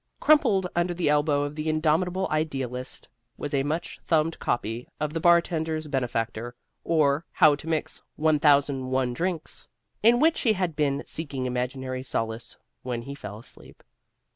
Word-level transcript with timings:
Crumpled 0.19 0.65
under 0.75 0.95
the 0.95 1.09
elbow 1.09 1.43
of 1.43 1.53
the 1.55 1.69
indomitable 1.69 2.27
idealist 2.31 3.07
was 3.37 3.53
a 3.53 3.61
much 3.61 3.99
thumbed 4.03 4.39
copy 4.39 4.87
of 4.99 5.13
The 5.13 5.19
Bartender's 5.19 5.87
Benefactor, 5.87 6.55
or 6.83 7.23
How 7.33 7.53
to 7.53 7.67
Mix 7.67 8.01
1001 8.15 9.13
Drinks, 9.13 9.67
in 10.01 10.19
which 10.19 10.39
he 10.39 10.53
had 10.53 10.75
been 10.75 11.03
seeking 11.05 11.45
imaginary 11.45 12.01
solace 12.01 12.57
when 12.81 13.03
he 13.03 13.13
fell 13.13 13.37
asleep. 13.37 13.83